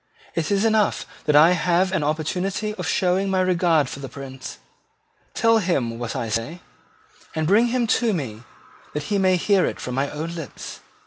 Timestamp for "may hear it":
9.19-9.79